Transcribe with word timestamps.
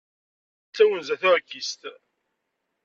D 0.67 0.71
tawenza 0.75 1.15
tuɛkist. 1.21 1.81